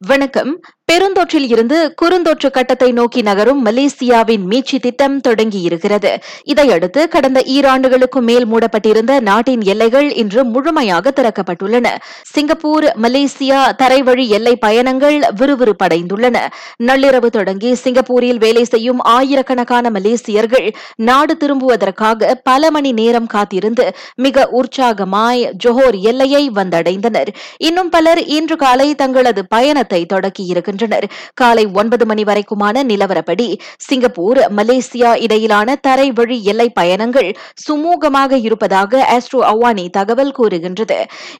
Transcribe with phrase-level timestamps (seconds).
[0.00, 0.52] வணக்கம்.
[0.90, 6.16] பெருந்தொற்றில் இருந்து குறுந்தொற்று கட்டத்தை நோக்கி நகரும் மலேசியாவின் மீட்சி திட்டம் தொடங்கியிருக்கிறது.
[6.44, 11.86] இதையடுத்து கடந்த ஈராண்டுகளுக்கு மேல் மூடப்பட்டிருந்த நாட்டின் எல்லைகள் இன்று முழுமையாக திறக்கப்பட்டுள்ளன.
[12.22, 16.36] சிங்கப்பூர் மலேசியா தரைவழி எல்லை பயணங்கள் விறுவிறுப்படைந்துள்ளன.
[16.82, 25.50] நள்ளிரவு தொடங்கி சிங்கப்பூரில் வேலை செய்யும் ஆயிரக்கணக்கான மலேசியர்கள் நாடு திரும்புவதற்காக பல மணி நேரம் காத்திருந்து மிக உற்சாகமாய்
[25.66, 27.32] ஜொஹோர் எல்லையை வந்தடைந்தனர்.
[27.56, 30.78] இன்னும் பலர் இன்று காலை தங்களது பயணத்தை தொடக்கியிருக்கின்றனர்.
[30.80, 33.46] வருகின்றனர் காலை ஒன்பது மணி வரைக்குமான நிலவரப்படி
[33.86, 37.30] சிங்கப்பூர் மலேசியா இடையிலான தரை வழி எல்லை பயணங்கள்
[37.64, 40.98] சுமூகமாக இருப்பதாக ஆஸ்ட்ரோ அவானி தகவல் கூறுகின்றது.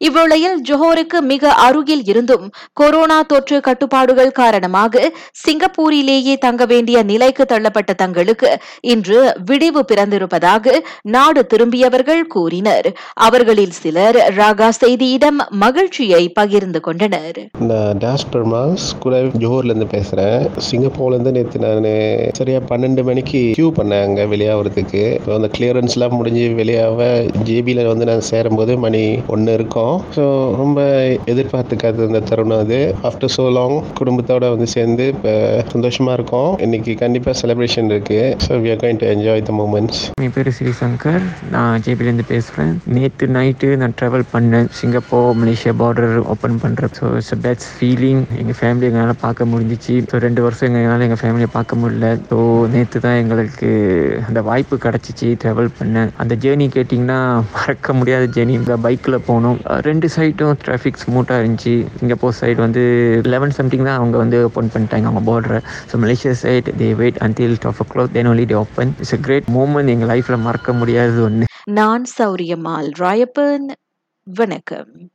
[0.08, 5.12] இவ்வேளையில் ஜோஹோருக்கு மிக அருகில் இருந்தும் கொரோனா தொற்று கட்டுப்பாடுகள் காரணமாக
[5.44, 8.50] சிங்கப்பூரிலேயே தங்க வேண்டிய நிலைக்கு தள்ளப்பட்ட தங்களுக்கு
[8.92, 9.20] இன்று
[9.50, 10.76] விடிவு பிறந்திருப்பதாக
[11.16, 12.88] நாடு திரும்பியவர்கள் கூறினர்.
[13.26, 17.40] அவர்களில் சிலர் ராகா செய்தியிடம் மகிழ்ச்சியை பகிர்ந்து கொண்டனர்.
[19.30, 20.40] நான் ஜோஹர்லேருந்து பேசுகிறேன்.
[20.66, 21.86] சிங்கப்பூர்லேருந்து நேற்று நான்
[22.38, 27.06] சரியாக பன்னெண்டு மணிக்கு கியூ பண்ணேன் அங்கே வெளியாகிறதுக்கு ஸோ அந்த கிளியரன்ஸ்லாம் முடிஞ்சு வெளியாக
[27.48, 29.02] ஜேபியில் வந்து நான் சேரும்போது மணி
[29.34, 29.96] ஒன்று இருக்கும்.
[30.16, 30.24] ஸோ
[30.60, 30.80] ரொம்ப
[31.32, 32.80] எதிர்பார்த்துக்காத அந்த தருணம் அது.
[33.10, 35.34] ஆஃப்டர் ஸோ லாங் குடும்பத்தோட வந்து சேர்ந்து இப்போ
[35.74, 36.50] சந்தோஷமாக இருக்கும்.
[36.66, 40.74] இன்னைக்கு கண்டிப்பாக செலிப்ரேஷன் இருக்குது so we are going to enjoy the moments என் பேர் ஸ்ரீ
[40.82, 41.24] சங்கர்.
[41.56, 42.74] நான் ஜேபிலேருந்து பேசுகிறேன்.
[42.98, 44.68] நேற்று நைட்டு நான் ட்ராவல் பண்ணேன்.
[44.80, 49.94] சிங்கப்பூர் மலேசியா பார்டர் ஓப்பன் பண்ணுறேன் ஸோ இட்ஸ் பெஸ்ட் ஃபீலிங் எங்கள் ஃபேமிலி எங்களால் பார்க்க முடிஞ்சிச்சு.
[50.10, 52.08] ஸோ ரெண்டு வருஷம் எங்களால் எங்கள் ஃபேமிலியை பார்க்க முடியல.
[52.30, 52.36] ஸோ
[52.74, 53.70] நேற்று தான் எங்களுக்கு
[54.28, 56.04] அந்த வாய்ப்பு கிடச்சிச்சு ட்ராவல் பண்ண.
[56.24, 57.18] அந்த ஜேர்னி கேட்டிங்கன்னா
[57.56, 59.58] மறக்க முடியாத ஜேர்னி இந்த பைக்கில் போனோம்.
[59.88, 61.74] ரெண்டு சைடும் டிராஃபிக் ஸ்மூத்தாக இருந்துச்சு.
[62.00, 62.84] சிங்கப்பூர் சைடு வந்து
[63.34, 65.60] லெவன் சம்திங் தான் அவங்க வந்து ஓப்பன் பண்ணிட்டாங்க அவங்க பார்டரை
[65.92, 69.48] so Malaysia side they wait until twelve o'clock then only they open it's a great
[69.58, 71.48] moment எங்கள் லைஃப்பில் மறக்க முடியாதது ஒன்று
[71.80, 73.66] நான் சௌரியம்மாள் ராயப்பன்.
[74.26, 75.10] வணக்கம்.